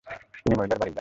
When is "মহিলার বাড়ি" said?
0.55-0.81